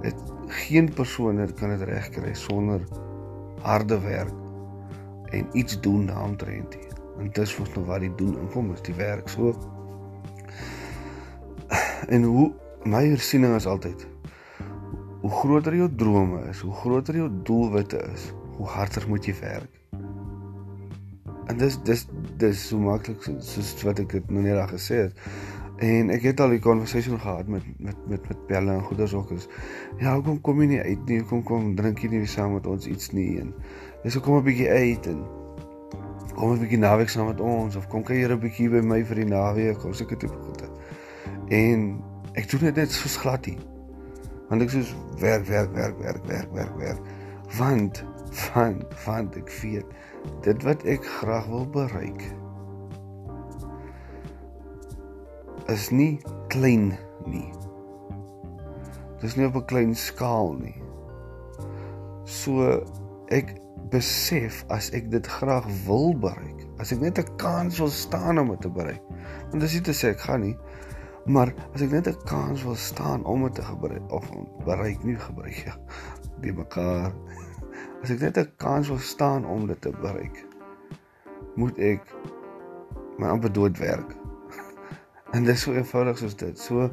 dit 0.02 0.24
geen 0.66 0.94
persoon 0.94 1.42
kan 1.56 1.76
dit 1.76 1.88
reg 1.90 2.10
kry 2.16 2.34
sonder 2.34 2.86
harde 3.62 4.00
werk 4.00 4.36
en 5.32 5.50
iets 5.54 5.80
doen 5.82 6.08
daaromtrent 6.10 6.76
nie 6.76 6.88
en 7.20 7.34
dis 7.36 7.58
wat 7.58 7.76
nou 7.76 7.86
wat 7.90 8.02
jy 8.02 8.14
doen 8.22 8.40
inkom 8.46 8.74
is 8.74 8.82
die 8.88 8.98
werk 8.98 9.30
so 9.30 9.54
En 12.10 12.24
hoe 12.24 12.52
my 12.84 13.04
hersiening 13.06 13.56
is 13.56 13.68
altyd 13.70 14.08
hoe 15.20 15.32
groter 15.32 15.76
jou 15.76 15.90
drome 15.96 16.40
is, 16.50 16.62
hoe 16.64 16.74
groter 16.74 17.16
jou 17.20 17.28
doelwitte 17.44 18.00
is, 18.14 18.30
hoe 18.56 18.68
harder 18.68 19.04
moet 19.08 19.26
jy 19.28 19.34
werk. 19.42 19.76
En 21.52 21.60
dis 21.60 21.76
dis 21.84 22.06
dis 22.40 22.62
so 22.70 22.80
maklik 22.80 23.28
soos 23.44 23.74
wat 23.84 24.00
ek 24.00 24.16
dit 24.16 24.32
nou 24.32 24.46
net 24.46 24.58
al 24.58 24.72
gesê 24.72 25.04
het. 25.04 25.28
En 25.80 26.10
ek 26.12 26.26
het 26.28 26.40
al 26.44 26.52
die 26.52 26.60
conversation 26.60 27.20
gehad 27.20 27.48
met 27.48 27.64
met 27.78 27.96
met 28.08 28.28
met 28.28 28.48
Belle 28.48 28.72
en 28.72 28.82
goeders 28.84 29.14
ook 29.14 29.32
is. 29.32 29.48
Ja, 29.98 30.14
hoekom 30.14 30.42
kom 30.42 30.60
jy 30.62 30.68
nie 30.68 30.82
uit 30.82 31.06
nie? 31.06 31.20
Hoekom 31.20 31.44
kom 31.44 31.76
drink 31.76 32.02
jy 32.04 32.10
nie 32.12 32.26
saam 32.28 32.54
met 32.54 32.68
ons 32.68 32.88
iets 32.88 33.14
nie 33.16 33.40
en 33.40 33.54
dis 34.04 34.18
ook 34.18 34.24
kom 34.24 34.36
'n 34.38 34.44
bietjie 34.44 34.70
uit 34.70 35.08
en 35.08 35.24
kom 36.36 36.52
'n 36.52 36.60
bietjie 36.60 36.82
naweek 36.84 37.10
saam 37.10 37.28
met 37.32 37.40
ons 37.40 37.76
of 37.76 37.88
kom 37.88 38.04
kuier 38.04 38.32
'n 38.32 38.40
bietjie 38.40 38.70
by 38.70 38.82
my 38.84 39.04
vir 39.06 39.16
die 39.16 39.26
naweek 39.32 39.86
of 39.86 39.96
seker 39.96 40.18
tipe 40.18 40.36
goede. 40.36 40.68
En 41.48 42.04
ek 42.34 42.50
doen 42.50 42.60
dit 42.60 42.76
net 42.76 42.92
so 42.92 43.20
glad 43.20 43.46
nie. 43.46 43.58
Want 44.50 44.62
ek 44.62 44.70
sê 44.70 44.84
werk 45.20 45.46
werk 45.46 45.72
werk 45.74 45.98
werk 46.00 46.26
werk 46.26 46.52
werk 46.54 46.76
werk. 46.78 47.00
Want 47.58 48.04
van 48.32 48.84
van 48.90 49.32
ek 49.34 49.50
weet 49.62 49.86
dit 50.42 50.64
wat 50.64 50.84
ek 50.84 51.06
graag 51.06 51.48
wil 51.48 51.70
bereik 51.70 52.39
is 55.70 55.90
nie 55.92 56.20
klein 56.48 56.98
nie. 57.26 57.48
Dis 59.22 59.36
nie 59.36 59.46
op 59.46 59.56
'n 59.56 59.66
klein 59.66 59.96
skaal 59.96 60.54
nie. 60.54 60.82
So 62.26 62.86
ek 63.30 63.56
besef 63.90 64.66
as 64.70 64.92
ek 64.94 65.12
dit 65.12 65.28
graag 65.28 65.66
wil 65.86 66.14
bereik, 66.14 66.68
as 66.80 66.92
ek 66.92 67.00
net 67.00 67.20
'n 67.20 67.36
kans 67.38 67.80
wil 67.80 67.90
staan 67.90 68.40
om 68.40 68.50
dit 68.50 68.62
te 68.62 68.70
bereik. 68.70 69.02
Want 69.50 69.62
dis 69.62 69.74
nie 69.74 69.82
te 69.82 69.94
sê 69.94 70.14
ek 70.14 70.20
gaan 70.20 70.42
nie, 70.42 70.58
Maar 71.30 71.54
as 71.74 71.82
ek 71.86 71.92
net 71.92 72.08
'n 72.08 72.24
kans 72.26 72.64
wil 72.64 72.76
staan 72.76 73.26
om 73.26 73.44
dit 73.44 73.56
te 73.56 73.62
gebruik 73.62 74.12
of 74.12 74.26
bereik 74.66 75.04
nie 75.04 75.16
gebruik 75.16 75.62
ja, 75.66 75.76
die 76.42 76.54
mekaar. 76.54 77.14
As 78.02 78.10
ek 78.10 78.20
net 78.20 78.38
'n 78.38 78.52
kans 78.58 78.88
wil 78.88 78.98
staan 78.98 79.46
om 79.46 79.68
dit 79.68 79.82
te 79.82 79.92
bereik, 80.02 80.46
moet 81.56 81.78
ek 81.78 82.02
my 83.18 83.28
amper 83.28 83.52
dood 83.52 83.78
werk. 83.78 84.19
En 85.32 85.44
dit 85.44 85.56
is 85.56 85.62
so 85.62 85.74
eenvoudig 85.74 86.18
soos 86.18 86.36
dit. 86.36 86.60
So 86.60 86.90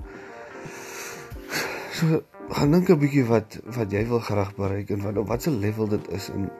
so 1.97 2.23
gaan 2.49 2.71
dink 2.71 2.91
'n 2.91 2.99
bietjie 2.99 3.25
wat 3.25 3.59
wat 3.77 3.91
jy 3.91 4.07
wil 4.07 4.21
graag 4.21 4.55
bereik 4.55 4.91
en 4.91 5.03
wat 5.03 5.17
op 5.17 5.29
watter 5.29 5.53
level 5.53 5.89
dit 5.89 6.09
is 6.09 6.29
en 6.31 6.51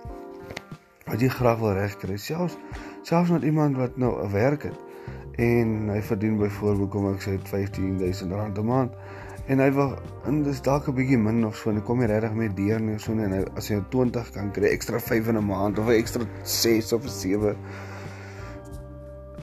wat 1.05 1.21
jy 1.21 1.29
graag 1.29 1.59
wil 1.59 1.73
regkry. 1.73 2.17
Selfs 2.17 2.57
selfs 3.03 3.31
met 3.31 3.43
iemand 3.43 3.77
wat 3.77 3.97
nou 3.97 4.25
'n 4.25 4.33
werk 4.33 4.63
het 4.63 4.79
en 5.37 5.89
hy 5.89 6.01
verdien 6.03 6.37
byvoorbeeld 6.41 6.91
kom 6.91 7.13
ek 7.13 7.23
sê 7.23 7.39
15000 7.43 8.33
rand 8.33 8.59
'n 8.59 8.65
maand 8.65 8.93
en 9.47 9.59
hy 9.59 9.69
wil 9.73 9.93
en 10.27 10.43
dis 10.43 10.63
dalk 10.63 10.89
'n 10.89 10.95
bietjie 10.95 11.19
min 11.19 11.45
of 11.47 11.57
so 11.57 11.71
en 11.71 11.83
kom 11.83 12.01
jy 12.01 12.07
regtig 12.07 12.33
met 12.35 12.57
deur 12.57 12.81
nie 12.81 12.99
so 12.99 13.13
en 13.13 13.33
hy, 13.33 13.45
as 13.57 13.69
jy 13.69 13.83
20 13.91 14.31
kan 14.33 14.51
kry 14.51 14.73
ekstra 14.73 15.01
5 15.01 15.29
in 15.29 15.37
'n 15.37 15.47
maand 15.47 15.79
of 15.79 15.87
'n 15.87 15.99
ekstra 16.01 16.25
6 16.43 16.93
of 16.93 17.09
7 17.09 17.57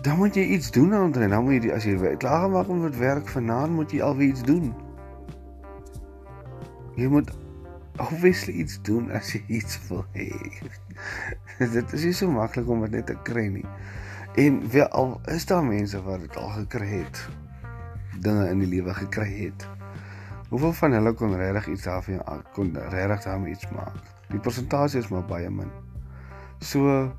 dan 0.03 0.17
moet 0.19 0.35
jy 0.35 0.43
iets 0.55 0.71
doen 0.71 0.93
aan 0.93 1.11
dan 1.15 1.29
dan 1.29 1.43
moet 1.47 1.63
jy 1.63 1.71
as 1.75 1.87
jy 1.87 2.15
klaar 2.21 2.45
gemaak 2.47 2.69
om 2.69 2.83
met 2.83 2.97
werk 2.97 3.31
vanaand 3.35 3.75
moet 3.79 3.91
jy 3.91 4.01
alweer 4.03 4.33
iets 4.33 4.45
doen 4.47 4.73
jy 6.99 7.07
moet 7.07 7.31
obviously 7.97 8.53
iets 8.53 8.81
doen 8.81 9.11
as 9.11 9.33
jy 9.35 9.43
iets 9.47 9.79
wil 9.87 10.05
hê 10.17 10.31
dit 11.77 11.93
is 11.93 12.09
nie 12.09 12.15
so 12.17 12.31
maklik 12.31 12.69
om 12.69 12.81
dit 12.87 12.99
net 12.99 13.11
te 13.11 13.17
kry 13.27 13.47
nie 13.53 13.67
En 14.33 14.69
wel 14.69 14.87
al 14.87 15.21
is 15.25 15.45
daar 15.45 15.63
mense 15.63 16.03
wat 16.03 16.19
dit 16.19 16.35
al 16.35 16.49
gekry 16.49 16.87
het. 16.87 17.29
Dinge 18.19 18.49
in 18.49 18.59
die 18.59 18.67
lewe 18.67 18.93
gekry 18.93 19.43
het. 19.43 19.67
Hoeveel 20.49 20.73
van 20.73 20.91
hulle 20.91 21.13
kon 21.13 21.35
regtig 21.35 21.67
iets 21.67 21.83
daarvan 21.83 22.43
kon 22.53 22.73
regtig 22.89 23.23
daarmee 23.23 23.53
iets 23.53 23.69
maak? 23.69 23.93
Die 24.27 24.39
persentasie 24.39 24.99
is 24.99 25.07
maar 25.07 25.25
baie 25.25 25.49
min. 25.49 25.69
So 26.59 27.13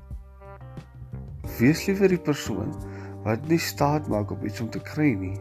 wees 1.59 1.85
liewer 1.87 2.11
die 2.11 2.21
persoon 2.21 2.73
wat 3.25 3.47
nie 3.49 3.59
staat 3.61 4.07
maak 4.07 4.31
op 4.31 4.43
iets 4.45 4.61
om 4.61 4.69
te 4.69 4.81
kry 4.85 5.13
nie. 5.17 5.37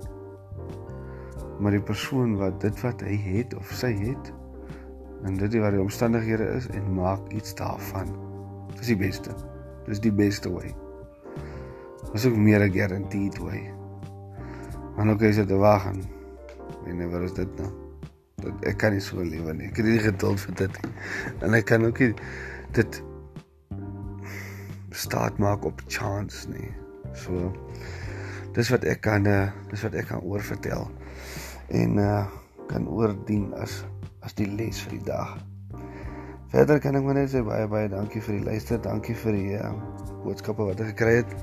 Maar 1.60 1.76
die 1.76 1.84
persoon 1.84 2.36
wat 2.40 2.60
dit 2.64 2.80
wat 2.82 3.04
hy 3.04 3.16
het 3.26 3.54
of 3.54 3.72
sy 3.76 3.92
het 3.98 4.32
en 5.24 5.36
dit 5.40 5.56
wat 5.60 5.76
die 5.76 5.82
omstandighede 5.82 6.48
is 6.56 6.68
en 6.72 6.94
maak 6.96 7.28
iets 7.32 7.54
daarvan. 7.58 8.10
Dis 8.78 8.90
die 8.92 8.98
beste. 9.00 9.36
Dis 9.86 10.00
die 10.00 10.12
beste 10.12 10.52
way. 10.52 10.74
Dis 12.12 12.26
ook 12.26 12.36
meer 12.36 12.60
'n 12.64 12.72
guaranteed 12.72 13.38
way. 13.38 13.72
Maar 14.96 15.06
nou 15.06 15.16
kyk 15.16 15.34
jy 15.34 15.46
te 15.46 15.56
wag 15.56 15.86
en 15.86 16.02
en 16.86 17.10
wat 17.10 17.22
is 17.22 17.32
dit 17.34 17.58
nou? 17.58 17.70
Dat 18.42 18.64
ek 18.68 18.76
kan 18.76 18.92
nie 18.92 19.00
so 19.00 19.22
lewe 19.22 19.54
nie. 19.54 19.68
Ek 19.68 19.76
het 19.76 19.86
nie 19.86 19.98
geduld 19.98 20.40
vir 20.40 20.54
dit 20.54 20.82
nie. 20.82 20.92
En 21.40 21.54
ek 21.54 21.64
kan 21.64 21.84
ook 21.84 21.98
nie 21.98 22.14
dit 22.72 23.02
staat 24.94 25.38
maak 25.42 25.66
op 25.66 25.82
chance 25.90 26.46
nie. 26.50 26.70
So 27.18 27.50
dis 28.54 28.70
wat 28.70 28.86
ek 28.86 29.02
kan 29.06 29.26
uh, 29.26 29.50
dis 29.72 29.82
wat 29.86 29.96
ek 29.98 30.12
kan 30.12 30.22
oorvertel. 30.22 30.88
En 31.74 31.98
uh 31.98 32.24
kan 32.64 32.86
oordien 32.88 33.50
as 33.60 33.82
as 34.24 34.32
die 34.38 34.46
les 34.48 34.78
vir 34.86 34.94
die 34.96 35.06
dag. 35.10 35.34
Verder 36.54 36.78
kan 36.80 36.96
ek 36.96 37.08
net 37.16 37.32
sê 37.32 37.42
baie 37.44 37.66
baie 37.68 37.90
dankie 37.92 38.22
vir 38.24 38.38
die 38.38 38.46
luister, 38.46 38.78
dankie 38.80 39.16
vir 39.20 39.36
die 39.36 39.58
uh, 39.58 39.74
boodskappe 40.24 40.64
wat 40.70 40.80
ek 40.80 40.94
gekry 40.94 41.18
het. 41.18 41.34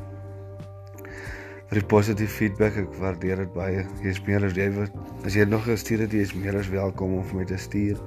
Vir 1.70 1.80
die 1.80 1.88
positiewe 1.94 2.32
feedback, 2.32 2.80
ek 2.82 2.96
waardeer 3.00 3.44
dit 3.44 3.54
baie. 3.56 3.86
Jy 4.02 4.16
is 4.16 4.22
meer 4.26 4.48
as 4.48 4.58
jy 4.58 4.72
wat 4.76 5.28
as 5.28 5.38
jy 5.38 5.46
nog 5.48 5.68
gestuur 5.68 6.08
het, 6.08 6.16
jy 6.16 6.26
is 6.26 6.34
meer 6.36 6.58
as 6.60 6.72
welkom 6.74 7.20
om 7.20 7.28
vir 7.30 7.42
my 7.42 7.46
te 7.52 7.60
stuur. 7.62 8.02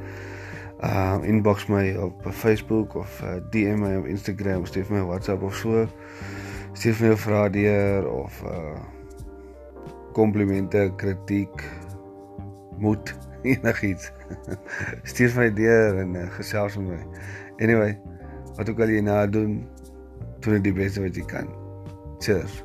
Uh 0.84 1.18
inbox 1.24 1.66
my 1.66 1.94
op 1.96 2.26
Facebook 2.28 2.94
of 2.94 3.22
uh, 3.22 3.40
DM 3.50 3.80
my 3.80 3.94
op 3.96 4.06
Instagram, 4.06 4.66
stuur 4.66 4.86
my 4.90 5.00
WhatsApp 5.00 5.42
of 5.42 5.56
so. 5.56 5.86
Stuur 6.72 6.96
my 7.00 7.08
'n 7.08 7.16
vraag 7.16 7.50
deur 7.50 8.08
of 8.10 8.42
uh 8.42 8.80
komplimente, 10.12 10.92
kritiek, 10.96 11.64
moed 12.78 13.16
enigiets. 13.42 14.12
Stuur 15.10 15.32
my 15.36 15.52
deur 15.52 15.98
en 15.98 16.14
uh, 16.14 16.28
gesels 16.30 16.76
met 16.76 16.86
my. 16.86 17.06
Anyway, 17.56 18.00
wat 18.56 18.70
ook 18.70 18.80
al 18.80 18.88
jy 18.88 19.00
nou 19.00 19.28
doen, 19.30 19.68
doen 20.40 20.52
dit 20.52 20.70
die 20.70 20.76
beste 20.82 21.00
wat 21.00 21.16
jy 21.16 21.24
kan. 21.24 21.48
Cheers. 22.18 22.63